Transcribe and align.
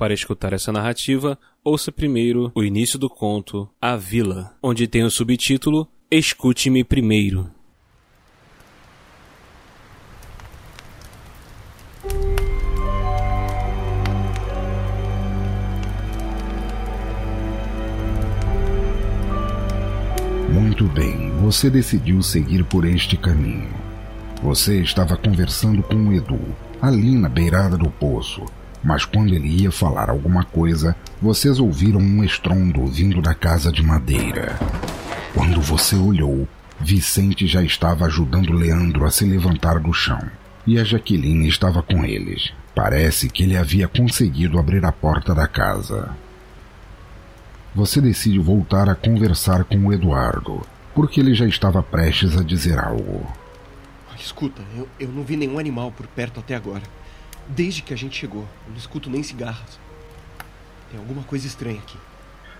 Para 0.00 0.14
escutar 0.14 0.54
essa 0.54 0.72
narrativa, 0.72 1.38
ouça 1.62 1.92
primeiro 1.92 2.50
o 2.54 2.64
início 2.64 2.98
do 2.98 3.06
conto 3.06 3.68
A 3.78 3.96
Vila, 3.96 4.56
onde 4.62 4.88
tem 4.88 5.04
o 5.04 5.10
subtítulo 5.10 5.86
Escute-me 6.10 6.82
Primeiro. 6.82 7.50
Muito 20.48 20.84
bem, 20.94 21.30
você 21.42 21.68
decidiu 21.68 22.22
seguir 22.22 22.64
por 22.64 22.86
este 22.86 23.18
caminho. 23.18 23.68
Você 24.42 24.80
estava 24.80 25.14
conversando 25.18 25.82
com 25.82 25.94
o 25.96 26.12
Edu, 26.14 26.40
ali 26.80 27.18
na 27.18 27.28
beirada 27.28 27.76
do 27.76 27.90
poço, 27.90 28.46
mas 28.82 29.04
quando 29.04 29.34
ele 29.34 29.48
ia 29.48 29.70
falar 29.70 30.10
alguma 30.10 30.44
coisa, 30.44 30.96
vocês 31.20 31.58
ouviram 31.58 32.00
um 32.00 32.24
estrondo 32.24 32.86
vindo 32.86 33.20
da 33.20 33.34
casa 33.34 33.70
de 33.70 33.82
madeira. 33.82 34.58
Quando 35.34 35.60
você 35.60 35.96
olhou, 35.96 36.48
Vicente 36.78 37.46
já 37.46 37.62
estava 37.62 38.06
ajudando 38.06 38.52
Leandro 38.52 39.04
a 39.04 39.10
se 39.10 39.24
levantar 39.24 39.78
do 39.78 39.92
chão 39.92 40.20
e 40.66 40.78
a 40.78 40.84
Jaqueline 40.84 41.48
estava 41.48 41.82
com 41.82 42.04
eles. 42.04 42.52
Parece 42.74 43.28
que 43.28 43.42
ele 43.42 43.56
havia 43.56 43.88
conseguido 43.88 44.58
abrir 44.58 44.84
a 44.84 44.92
porta 44.92 45.34
da 45.34 45.46
casa. 45.46 46.10
Você 47.74 48.00
decide 48.00 48.38
voltar 48.38 48.88
a 48.88 48.94
conversar 48.94 49.64
com 49.64 49.76
o 49.86 49.92
Eduardo, 49.92 50.62
porque 50.94 51.20
ele 51.20 51.34
já 51.34 51.46
estava 51.46 51.82
prestes 51.82 52.36
a 52.36 52.42
dizer 52.42 52.78
algo. 52.78 53.26
Escuta, 54.18 54.62
eu, 54.76 54.86
eu 54.98 55.08
não 55.08 55.22
vi 55.22 55.36
nenhum 55.36 55.58
animal 55.58 55.90
por 55.90 56.06
perto 56.06 56.40
até 56.40 56.54
agora. 56.54 56.82
Desde 57.50 57.82
que 57.82 57.92
a 57.92 57.96
gente 57.96 58.16
chegou, 58.16 58.46
eu 58.66 58.70
não 58.70 58.76
escuto 58.76 59.10
nem 59.10 59.22
cigarros. 59.22 59.78
Tem 60.90 60.98
alguma 60.98 61.22
coisa 61.22 61.46
estranha 61.46 61.78
aqui. 61.78 61.98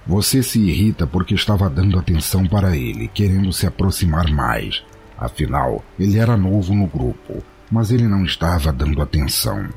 Você 0.06 0.42
se 0.42 0.58
irrita 0.58 1.06
porque 1.06 1.34
estava 1.34 1.70
dando 1.70 1.98
atenção 1.98 2.46
para 2.46 2.76
ele, 2.76 3.06
querendo 3.08 3.52
se 3.52 3.66
aproximar 3.66 4.28
mais. 4.30 4.82
Afinal, 5.16 5.84
ele 5.98 6.18
era 6.18 6.36
novo 6.36 6.74
no 6.74 6.86
grupo, 6.86 7.42
mas 7.70 7.92
ele 7.92 8.08
não 8.08 8.24
estava 8.24 8.72
dando 8.72 9.00
atenção. 9.00 9.68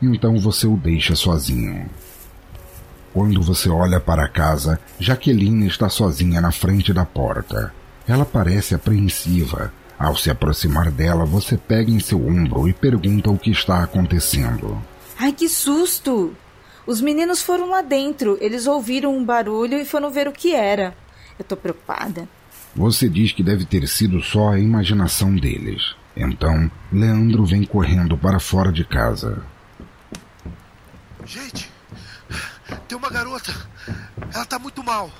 Então 0.00 0.38
você 0.38 0.66
o 0.66 0.76
deixa 0.76 1.16
sozinho. 1.16 1.88
Quando 3.12 3.42
você 3.42 3.68
olha 3.68 3.98
para 3.98 4.24
a 4.24 4.28
casa, 4.28 4.78
Jaqueline 5.00 5.66
está 5.66 5.88
sozinha 5.88 6.40
na 6.40 6.52
frente 6.52 6.92
da 6.92 7.04
porta. 7.04 7.74
Ela 8.06 8.24
parece 8.24 8.74
apreensiva, 8.74 9.72
ao 10.00 10.16
se 10.16 10.30
aproximar 10.30 10.90
dela, 10.90 11.26
você 11.26 11.58
pega 11.58 11.90
em 11.90 12.00
seu 12.00 12.26
ombro 12.26 12.66
e 12.66 12.72
pergunta 12.72 13.30
o 13.30 13.38
que 13.38 13.50
está 13.50 13.82
acontecendo. 13.82 14.82
Ai, 15.18 15.30
que 15.30 15.46
susto! 15.46 16.34
Os 16.86 17.02
meninos 17.02 17.42
foram 17.42 17.68
lá 17.68 17.82
dentro, 17.82 18.38
eles 18.40 18.66
ouviram 18.66 19.14
um 19.14 19.22
barulho 19.22 19.78
e 19.78 19.84
foram 19.84 20.10
ver 20.10 20.26
o 20.26 20.32
que 20.32 20.54
era. 20.54 20.96
Eu 21.38 21.44
tô 21.44 21.54
preocupada. 21.54 22.26
Você 22.74 23.10
diz 23.10 23.32
que 23.32 23.42
deve 23.42 23.66
ter 23.66 23.86
sido 23.86 24.22
só 24.22 24.48
a 24.48 24.58
imaginação 24.58 25.36
deles. 25.36 25.94
Então, 26.16 26.70
Leandro 26.90 27.44
vem 27.44 27.64
correndo 27.64 28.16
para 28.16 28.40
fora 28.40 28.72
de 28.72 28.84
casa. 28.84 29.44
Gente, 31.26 31.70
tem 32.88 32.96
uma 32.96 33.10
garota. 33.10 33.54
Ela 34.32 34.46
tá 34.46 34.58
muito 34.58 34.82
mal. 34.82 35.10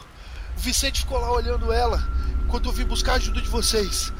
O 0.56 0.60
Vicente 0.60 1.00
ficou 1.00 1.18
lá 1.18 1.30
olhando 1.32 1.70
ela 1.70 2.02
enquanto 2.44 2.70
eu 2.70 2.72
vim 2.72 2.84
buscar 2.84 3.12
a 3.12 3.16
ajuda 3.16 3.42
de 3.42 3.48
vocês. 3.48 4.10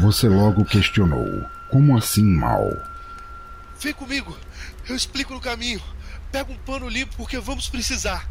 Você 0.00 0.28
logo 0.28 0.64
questionou: 0.64 1.44
Como 1.70 1.96
assim 1.96 2.24
mal? 2.24 2.70
Vem 3.80 3.92
comigo, 3.92 4.36
eu 4.88 4.94
explico 4.94 5.34
no 5.34 5.40
caminho. 5.40 5.80
Pega 6.30 6.52
um 6.52 6.56
pano 6.58 6.88
limpo 6.88 7.16
porque 7.16 7.38
vamos 7.38 7.68
precisar. 7.68 8.28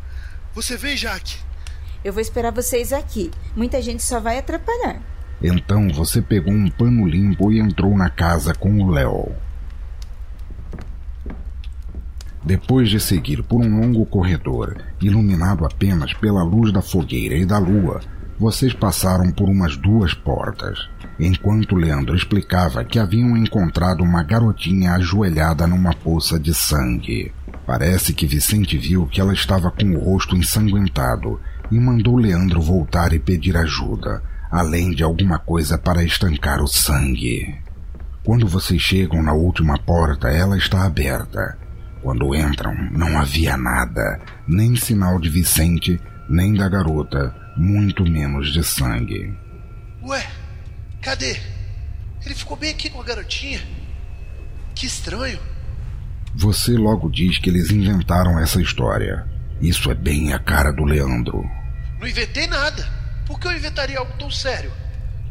Você 0.53 0.77
vem, 0.77 0.95
Jaque? 0.95 1.37
Eu 2.03 2.13
vou 2.13 2.21
esperar 2.21 2.51
vocês 2.51 2.93
aqui. 2.93 3.29
Muita 3.55 3.81
gente 3.81 4.03
só 4.03 4.19
vai 4.19 4.37
atrapalhar. 4.37 5.01
Então 5.41 5.89
você 5.89 6.21
pegou 6.21 6.53
um 6.53 6.69
pano 6.69 7.07
limpo 7.07 7.51
e 7.51 7.59
entrou 7.59 7.97
na 7.97 8.09
casa 8.09 8.53
com 8.53 8.81
o 8.81 8.91
Léo. 8.91 9.31
Depois 12.43 12.89
de 12.89 12.99
seguir 12.99 13.43
por 13.43 13.59
um 13.59 13.81
longo 13.81 14.05
corredor, 14.05 14.81
iluminado 15.01 15.65
apenas 15.65 16.13
pela 16.13 16.43
luz 16.43 16.71
da 16.71 16.81
fogueira 16.81 17.35
e 17.35 17.45
da 17.45 17.57
lua, 17.57 18.01
vocês 18.39 18.71
passaram 18.71 19.29
por 19.31 19.49
umas 19.49 19.75
duas 19.75 20.13
portas, 20.13 20.87
enquanto 21.19 21.75
Leandro 21.75 22.15
explicava 22.15 22.85
que 22.85 22.97
haviam 22.97 23.35
encontrado 23.35 24.01
uma 24.01 24.23
garotinha 24.23 24.93
ajoelhada 24.93 25.67
numa 25.67 25.93
poça 25.93 26.39
de 26.39 26.53
sangue. 26.53 27.33
Parece 27.65 28.13
que 28.13 28.25
Vicente 28.25 28.77
viu 28.77 29.05
que 29.07 29.19
ela 29.19 29.33
estava 29.33 29.69
com 29.69 29.93
o 29.93 29.99
rosto 29.99 30.37
ensanguentado 30.37 31.39
e 31.69 31.77
mandou 31.77 32.15
Leandro 32.15 32.61
voltar 32.61 33.11
e 33.11 33.19
pedir 33.19 33.57
ajuda, 33.57 34.23
além 34.49 34.91
de 34.91 35.03
alguma 35.03 35.37
coisa 35.37 35.77
para 35.77 36.03
estancar 36.03 36.63
o 36.63 36.67
sangue. 36.67 37.59
Quando 38.23 38.47
vocês 38.47 38.81
chegam 38.81 39.21
na 39.21 39.33
última 39.33 39.77
porta, 39.77 40.29
ela 40.29 40.57
está 40.57 40.85
aberta. 40.85 41.57
Quando 42.01 42.33
entram, 42.33 42.73
não 42.91 43.19
havia 43.19 43.57
nada, 43.57 44.21
nem 44.47 44.77
sinal 44.77 45.19
de 45.19 45.29
Vicente, 45.29 45.99
nem 46.29 46.53
da 46.53 46.69
garota, 46.69 47.35
muito 47.59 48.05
menos 48.09 48.53
de 48.53 48.63
sangue. 48.63 49.37
Ué, 50.01 50.25
cadê? 51.01 51.37
Ele 52.25 52.33
ficou 52.33 52.55
bem 52.55 52.71
aqui 52.71 52.89
com 52.89 53.01
a 53.01 53.03
garotinha. 53.03 53.61
Que 54.73 54.85
estranho. 54.85 55.39
Você 56.33 56.71
logo 56.71 57.09
diz 57.09 57.37
que 57.37 57.49
eles 57.49 57.69
inventaram 57.69 58.39
essa 58.39 58.61
história. 58.61 59.27
Isso 59.61 59.91
é 59.91 59.95
bem 59.95 60.31
a 60.31 60.39
cara 60.39 60.71
do 60.71 60.85
Leandro. 60.85 61.43
Não 61.99 62.07
inventei 62.07 62.47
nada. 62.47 62.87
Por 63.27 63.37
que 63.37 63.47
eu 63.47 63.51
inventaria 63.51 63.99
algo 63.99 64.13
tão 64.17 64.31
sério? 64.31 64.71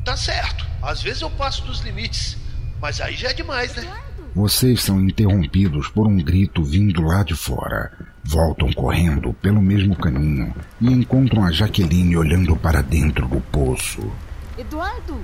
Tá 0.05 0.15
certo. 0.15 0.66
Às 0.83 1.03
vezes 1.03 1.22
eu 1.22 1.31
passo 1.31 1.65
dos 1.65 1.81
limites. 1.81 2.37
Mas 2.78 3.00
aí 3.00 3.16
já 3.16 3.31
é 3.31 3.33
demais, 3.33 3.75
né? 3.75 3.91
Vocês 4.34 4.83
são 4.83 5.00
interrompidos 5.00 5.89
por 5.89 6.06
um 6.06 6.16
grito 6.19 6.62
vindo 6.62 7.00
lá 7.00 7.22
de 7.22 7.34
fora. 7.34 7.91
Voltam 8.31 8.71
correndo 8.75 9.33
pelo 9.33 9.62
mesmo 9.62 9.97
caminho 9.97 10.55
e 10.83 10.93
encontram 10.93 11.47
a 11.47 11.50
Jaqueline 11.50 12.15
olhando 12.15 12.55
para 12.55 12.83
dentro 12.83 13.27
do 13.27 13.41
poço. 13.41 14.12
Eduardo, 14.59 15.19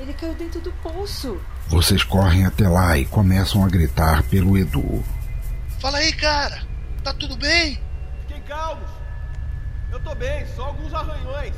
ele 0.00 0.12
caiu 0.14 0.34
dentro 0.34 0.60
do 0.60 0.72
poço. 0.82 1.40
Vocês 1.68 2.02
correm 2.02 2.44
até 2.44 2.68
lá 2.68 2.98
e 2.98 3.04
começam 3.04 3.64
a 3.64 3.68
gritar 3.68 4.24
pelo 4.24 4.58
Edu. 4.58 5.00
Fala 5.78 5.98
aí, 5.98 6.12
cara. 6.12 6.66
Tá 7.04 7.14
tudo 7.14 7.36
bem? 7.36 7.80
Fiquem 8.26 8.42
calmos. 8.42 8.90
Eu 9.92 10.00
tô 10.00 10.12
bem, 10.16 10.44
só 10.56 10.64
alguns 10.64 10.92
arranhões. 10.92 11.54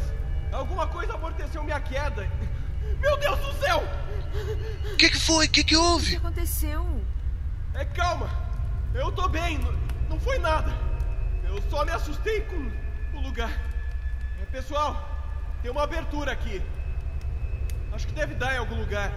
Alguma 0.52 0.86
coisa 0.88 1.14
amorteceu 1.14 1.64
minha 1.64 1.80
queda. 1.80 2.30
Meu 3.00 3.16
Deus 3.18 3.38
do 3.38 3.52
céu! 3.64 3.82
O 4.92 4.96
que, 4.98 5.08
que 5.08 5.18
foi? 5.18 5.46
O 5.46 5.50
que, 5.50 5.64
que 5.64 5.74
houve? 5.74 6.08
O 6.08 6.10
que 6.10 6.26
aconteceu? 6.26 6.86
É 7.72 7.82
calma. 7.86 8.28
Eu 8.94 9.10
tô 9.10 9.26
bem. 9.26 9.58
Não, 10.12 10.20
foi 10.20 10.38
nada. 10.38 10.70
Eu 11.48 11.58
só 11.70 11.86
me 11.86 11.90
assustei 11.90 12.42
com 12.42 12.70
o 13.16 13.20
lugar. 13.22 13.50
É, 14.42 14.44
pessoal, 14.44 15.08
tem 15.62 15.70
uma 15.70 15.84
abertura 15.84 16.30
aqui. 16.30 16.60
Acho 17.94 18.06
que 18.06 18.12
deve 18.12 18.34
dar 18.34 18.54
em 18.54 18.58
algum 18.58 18.74
lugar. 18.74 19.10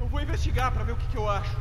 Eu 0.00 0.08
vou 0.08 0.20
investigar 0.20 0.72
para 0.72 0.82
ver 0.82 0.92
o 0.92 0.96
que, 0.96 1.06
que 1.06 1.16
eu 1.16 1.30
acho. 1.30 1.56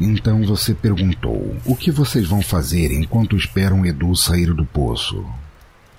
Então 0.00 0.42
você 0.42 0.72
perguntou: 0.72 1.54
o 1.66 1.76
que 1.76 1.90
vocês 1.90 2.26
vão 2.26 2.40
fazer 2.40 2.92
enquanto 2.92 3.36
esperam 3.36 3.84
Edu 3.84 4.16
sair 4.16 4.54
do 4.54 4.64
poço? 4.64 5.30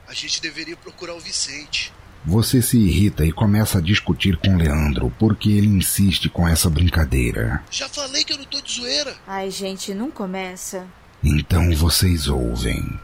A 0.08 0.16
gente 0.16 0.42
deveria 0.42 0.76
procurar 0.76 1.14
o 1.14 1.20
Vicente. 1.20 1.94
Você 2.26 2.62
se 2.62 2.78
irrita 2.78 3.26
e 3.26 3.32
começa 3.32 3.78
a 3.78 3.82
discutir 3.82 4.38
com 4.38 4.58
Leandro 4.58 5.12
porque 5.18 5.50
ele 5.50 5.68
insiste 5.68 6.30
com 6.30 6.48
essa 6.48 6.70
brincadeira. 6.70 7.64
Já 7.72 7.88
falei 7.88 8.24
que 8.24 8.34
eu 8.34 8.38
não 8.38 8.46
tô 8.46 8.62
de 8.62 8.74
zoeira. 8.74 9.16
Ai, 9.26 9.50
gente, 9.50 9.94
não 9.94 10.12
começa. 10.12 10.86
Então 11.24 11.74
vocês 11.76 12.28
ouvem. 12.28 13.00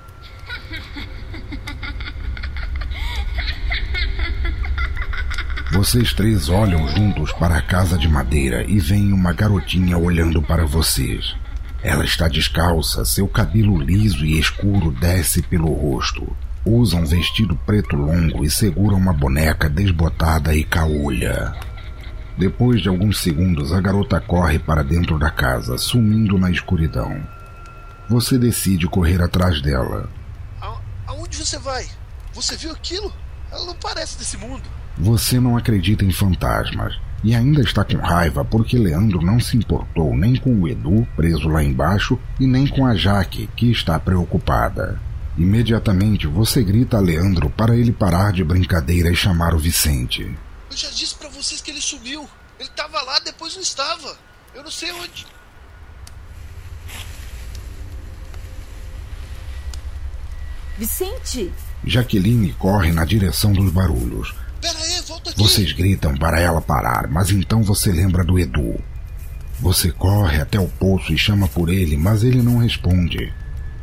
Vocês 5.71 6.13
três 6.13 6.47
olham 6.47 6.87
juntos 6.87 7.31
para 7.33 7.57
a 7.57 7.61
casa 7.61 7.97
de 7.97 8.07
madeira 8.07 8.63
e 8.63 8.79
veem 8.79 9.11
uma 9.11 9.33
garotinha 9.33 9.97
olhando 9.97 10.41
para 10.41 10.65
vocês. 10.65 11.35
Ela 11.83 12.05
está 12.05 12.27
descalça, 12.27 13.03
seu 13.03 13.27
cabelo 13.27 13.77
liso 13.77 14.25
e 14.25 14.39
escuro 14.39 14.91
desce 14.91 15.41
pelo 15.41 15.71
rosto. 15.73 16.35
Usa 16.65 16.97
um 16.97 17.05
vestido 17.05 17.55
preto 17.65 17.95
longo 17.95 18.43
e 18.43 18.49
segura 18.49 18.95
uma 18.95 19.13
boneca 19.13 19.69
desbotada 19.69 20.55
e 20.55 20.63
caolha. 20.63 21.53
Depois 22.37 22.81
de 22.81 22.89
alguns 22.89 23.19
segundos, 23.19 23.71
a 23.71 23.79
garota 23.79 24.19
corre 24.19 24.57
para 24.57 24.83
dentro 24.83 25.19
da 25.19 25.29
casa, 25.29 25.77
sumindo 25.77 26.39
na 26.39 26.49
escuridão. 26.49 27.21
Você 28.09 28.37
decide 28.37 28.87
correr 28.87 29.21
atrás 29.21 29.61
dela. 29.61 30.09
A 30.59 30.75
aonde 31.07 31.37
você 31.37 31.59
vai? 31.59 31.85
Você 32.33 32.57
viu 32.57 32.71
aquilo? 32.71 33.13
Ela 33.51 33.65
não 33.65 33.75
parece 33.75 34.17
desse 34.17 34.35
mundo. 34.37 34.63
Você 34.97 35.39
não 35.39 35.55
acredita 35.55 36.03
em 36.03 36.11
fantasmas, 36.11 36.99
e 37.23 37.35
ainda 37.35 37.61
está 37.61 37.83
com 37.83 37.97
raiva 37.97 38.43
porque 38.43 38.77
Leandro 38.77 39.21
não 39.21 39.39
se 39.39 39.55
importou 39.55 40.15
nem 40.15 40.35
com 40.35 40.53
o 40.53 40.67
Edu, 40.67 41.07
preso 41.15 41.47
lá 41.47 41.63
embaixo, 41.63 42.19
e 42.39 42.47
nem 42.47 42.67
com 42.67 42.85
a 42.85 42.95
Jaque, 42.95 43.49
que 43.55 43.71
está 43.71 43.99
preocupada. 43.99 44.99
Imediatamente 45.37 46.27
você 46.27 46.63
grita 46.63 46.97
a 46.97 47.01
Leandro 47.01 47.49
para 47.49 47.75
ele 47.75 47.91
parar 47.91 48.31
de 48.31 48.43
brincadeira 48.43 49.11
e 49.11 49.15
chamar 49.15 49.53
o 49.53 49.59
Vicente. 49.59 50.23
Eu 50.71 50.77
já 50.77 50.89
disse 50.89 51.15
para 51.15 51.29
vocês 51.29 51.61
que 51.61 51.71
ele 51.71 51.81
sumiu. 51.81 52.27
Ele 52.57 52.69
estava 52.69 53.01
lá, 53.01 53.19
depois 53.19 53.53
não 53.55 53.61
estava. 53.61 54.17
Eu 54.53 54.63
não 54.63 54.71
sei 54.71 54.91
onde. 54.93 55.27
Vicente! 60.77 61.53
Jaqueline 61.85 62.53
corre 62.53 62.91
na 62.91 63.03
direção 63.05 63.51
dos 63.51 63.71
barulhos. 63.71 64.33
Pera 64.61 64.79
aí, 64.79 65.01
volta 65.01 65.29
aqui. 65.29 65.41
Vocês 65.41 65.71
gritam 65.73 66.15
para 66.17 66.39
ela 66.39 66.61
parar, 66.61 67.07
mas 67.09 67.29
então 67.29 67.61
você 67.61 67.91
lembra 67.91 68.23
do 68.23 68.39
Edu. 68.39 68.81
Você 69.59 69.91
corre 69.91 70.41
até 70.41 70.59
o 70.59 70.67
poço 70.67 71.13
e 71.13 71.17
chama 71.17 71.47
por 71.47 71.69
ele, 71.69 71.95
mas 71.95 72.23
ele 72.23 72.41
não 72.41 72.57
responde. 72.57 73.33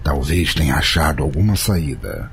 Talvez 0.03 0.55
tenha 0.55 0.77
achado 0.77 1.23
alguma 1.23 1.57
saída. 1.57 2.31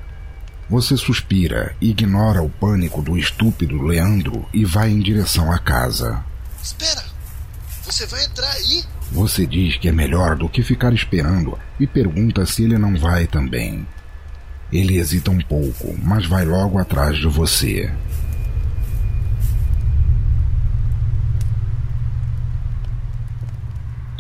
Você 0.70 0.96
suspira, 0.96 1.76
ignora 1.82 2.42
o 2.42 2.50
pânico 2.50 3.02
do 3.02 3.18
estúpido 3.18 3.82
Leandro 3.82 4.48
e 4.54 4.66
vai 4.66 4.90
em 4.90 5.00
direção 5.00 5.52
à 5.52 5.58
casa. 5.58 6.24
Espera! 6.62 7.04
Você 7.84 8.06
vai 8.06 8.24
entrar 8.24 8.52
aí? 8.52 8.84
Você 9.12 9.48
diz 9.48 9.78
que 9.78 9.90
é 9.90 9.92
melhor 9.92 10.36
do 10.36 10.48
que 10.48 10.62
ficar 10.62 10.94
esperando 10.94 11.58
e 11.80 11.88
pergunta 11.88 12.46
se 12.46 12.64
ele 12.64 12.78
não 12.78 12.96
vai 12.96 13.26
também. 13.26 13.88
Ele 14.72 15.00
hesita 15.00 15.32
um 15.32 15.40
pouco, 15.40 15.98
mas 16.04 16.28
vai 16.28 16.46
logo 16.46 16.78
atrás 16.78 17.18
de 17.18 17.28
você. 17.28 17.92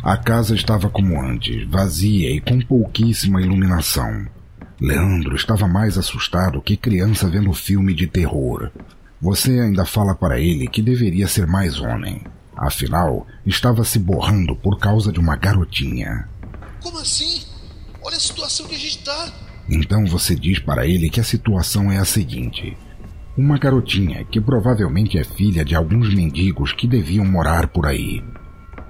A 0.09 0.17
casa 0.17 0.55
estava 0.55 0.89
como 0.89 1.21
antes, 1.21 1.69
vazia 1.69 2.31
e 2.31 2.41
com 2.41 2.59
pouquíssima 2.61 3.43
iluminação. 3.43 4.25
Leandro 4.81 5.35
estava 5.35 5.67
mais 5.67 5.99
assustado 5.99 6.63
que 6.63 6.75
criança 6.75 7.29
vendo 7.29 7.53
filme 7.53 7.93
de 7.93 8.07
terror. 8.07 8.71
Você 9.21 9.59
ainda 9.59 9.85
fala 9.85 10.15
para 10.15 10.39
ele 10.39 10.67
que 10.67 10.81
deveria 10.81 11.27
ser 11.27 11.45
mais 11.45 11.79
homem. 11.79 12.23
Afinal, 12.57 13.27
estava 13.45 13.83
se 13.83 13.99
borrando 13.99 14.55
por 14.55 14.79
causa 14.79 15.11
de 15.11 15.19
uma 15.19 15.35
garotinha. 15.35 16.27
Como 16.81 16.97
assim? 16.97 17.43
Olha 18.01 18.17
a 18.17 18.19
situação 18.19 18.65
que 18.65 18.73
a 18.73 18.79
gente 18.79 18.97
está. 18.97 19.31
Então 19.69 20.07
você 20.07 20.35
diz 20.35 20.57
para 20.57 20.87
ele 20.87 21.11
que 21.11 21.19
a 21.19 21.23
situação 21.23 21.91
é 21.91 21.99
a 21.99 22.05
seguinte: 22.05 22.75
uma 23.37 23.59
garotinha 23.59 24.23
que 24.23 24.41
provavelmente 24.41 25.19
é 25.19 25.23
filha 25.23 25.63
de 25.63 25.75
alguns 25.75 26.11
mendigos 26.11 26.73
que 26.73 26.87
deviam 26.87 27.25
morar 27.25 27.67
por 27.67 27.85
aí. 27.85 28.23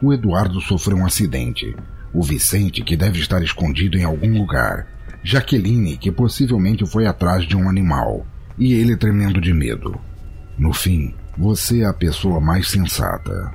O 0.01 0.13
Eduardo 0.13 0.61
sofreu 0.61 0.97
um 0.97 1.05
acidente. 1.05 1.75
O 2.13 2.23
Vicente, 2.23 2.83
que 2.83 2.95
deve 2.95 3.19
estar 3.19 3.41
escondido 3.43 3.97
em 3.97 4.03
algum 4.03 4.37
lugar. 4.37 4.87
Jaqueline, 5.23 5.97
que 5.97 6.11
possivelmente 6.11 6.85
foi 6.85 7.05
atrás 7.05 7.45
de 7.45 7.55
um 7.55 7.69
animal. 7.69 8.25
E 8.57 8.73
ele 8.73 8.95
tremendo 8.95 9.41
de 9.41 9.53
medo. 9.53 9.99
No 10.57 10.73
fim, 10.73 11.13
você 11.37 11.81
é 11.81 11.85
a 11.85 11.93
pessoa 11.93 12.39
mais 12.39 12.69
sensata. 12.69 13.51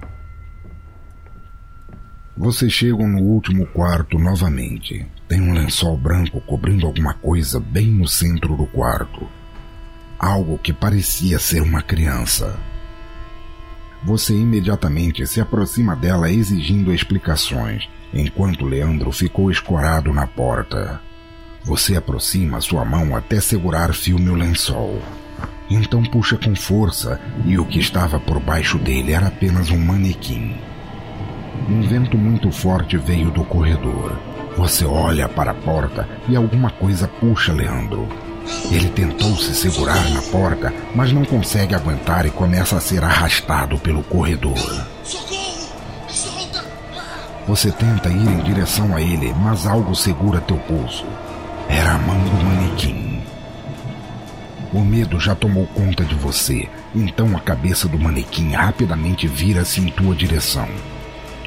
Vocês 2.37 2.73
chegam 2.73 3.09
no 3.09 3.21
último 3.21 3.67
quarto 3.67 4.19
novamente. 4.19 5.07
Tem 5.29 5.41
um 5.41 5.53
lençol 5.53 5.97
branco 5.97 6.41
cobrindo 6.41 6.87
alguma 6.87 7.15
coisa 7.15 7.61
bem 7.61 7.87
no 7.87 8.09
centro 8.09 8.57
do 8.57 8.67
quarto. 8.67 9.29
Algo 10.19 10.59
que 10.59 10.73
parecia 10.73 11.39
ser 11.39 11.63
uma 11.63 11.81
criança. 11.81 12.59
Você 14.05 14.35
imediatamente 14.35 15.27
se 15.27 15.41
aproxima 15.41 15.97
dela 15.97 16.31
exigindo 16.31 16.93
explicações, 16.93 17.89
enquanto 18.13 18.67
Leandro 18.67 19.11
ficou 19.11 19.51
escorado 19.51 20.13
na 20.13 20.27
porta. 20.27 21.01
Você 21.63 21.97
aproxima 21.97 22.61
sua 22.61 22.85
mão 22.85 23.17
até 23.17 23.41
segurar 23.41 23.95
filme 23.95 24.29
o 24.29 24.35
lençol. 24.35 25.01
Então 25.71 26.03
puxa 26.03 26.37
com 26.37 26.55
força 26.55 27.19
e 27.47 27.59
o 27.59 27.65
que 27.65 27.79
estava 27.79 28.21
por 28.21 28.39
baixo 28.39 28.77
dele 28.77 29.13
era 29.13 29.29
apenas 29.29 29.71
um 29.71 29.79
manequim. 29.79 30.55
Um 31.67 31.81
vento 31.81 32.19
muito 32.19 32.53
forte 32.53 32.99
veio 32.99 33.31
do 33.31 33.43
corredor. 33.43 34.19
Você 34.59 34.85
olha 34.85 35.27
para 35.31 35.53
a 35.53 35.55
porta 35.55 36.07
e 36.29 36.37
alguma 36.37 36.71
coisa 36.71 37.09
puxa 37.09 37.55
Leandro. 37.55 38.07
Ele 38.71 38.89
tentou 38.89 39.37
se 39.37 39.55
segurar 39.55 40.09
na 40.11 40.23
porta, 40.23 40.73
mas 40.95 41.13
não 41.13 41.25
consegue 41.25 41.75
aguentar 41.75 42.27
e 42.27 42.31
começa 42.31 42.77
a 42.77 42.81
ser 42.81 43.03
arrastado 43.03 43.79
pelo 43.79 44.03
corredor. 44.03 44.59
Você 47.47 47.71
tenta 47.71 48.09
ir 48.09 48.27
em 48.27 48.43
direção 48.43 48.97
a 48.97 49.03
ele, 49.03 49.35
mas 49.35 49.67
algo 49.67 49.95
segura 49.95 50.41
teu 50.41 50.57
pulso. 50.57 51.05
Era 51.69 51.93
a 51.93 51.99
mão 51.99 52.19
do 52.19 52.45
manequim. 52.45 53.23
O 54.73 54.81
medo 54.81 55.21
já 55.21 55.35
tomou 55.35 55.67
conta 55.69 56.05
de 56.05 56.15
você, 56.15 56.69
então 56.95 57.37
a 57.37 57.41
cabeça 57.41 57.87
do 57.87 57.99
manequim 57.99 58.53
rapidamente 58.53 59.27
vira-se 59.29 59.81
em 59.81 59.89
tua 59.89 60.15
direção. 60.15 60.69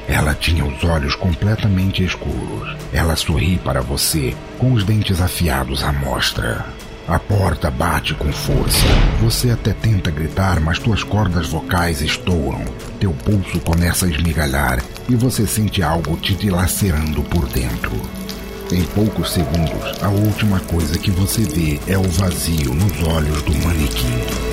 Ela 0.08 0.34
tinha 0.34 0.64
os 0.64 0.82
olhos 0.84 1.14
completamente 1.14 2.02
escuros. 2.02 2.74
Ela 2.92 3.14
sorri 3.14 3.58
para 3.58 3.82
você, 3.82 4.34
com 4.56 4.72
os 4.72 4.82
dentes 4.82 5.20
afiados 5.20 5.84
à 5.84 5.92
mostra. 5.92 6.64
A 7.08 7.18
porta 7.18 7.70
bate 7.70 8.12
com 8.12 8.30
força. 8.30 8.84
Você 9.22 9.50
até 9.50 9.72
tenta 9.72 10.10
gritar, 10.10 10.60
mas 10.60 10.78
tuas 10.78 11.02
cordas 11.02 11.48
vocais 11.48 12.02
estouram. 12.02 12.62
Teu 13.00 13.12
pulso 13.12 13.58
começa 13.60 14.04
a 14.04 14.10
esmigalhar 14.10 14.84
e 15.08 15.16
você 15.16 15.46
sente 15.46 15.82
algo 15.82 16.18
te 16.18 16.34
dilacerando 16.34 17.22
por 17.22 17.48
dentro. 17.48 17.92
Em 18.70 18.84
poucos 18.84 19.32
segundos, 19.32 20.02
a 20.02 20.10
última 20.10 20.60
coisa 20.60 20.98
que 20.98 21.10
você 21.10 21.44
vê 21.44 21.80
é 21.90 21.96
o 21.96 22.02
vazio 22.02 22.74
nos 22.74 23.02
olhos 23.02 23.40
do 23.40 23.54
manequim. 23.66 24.47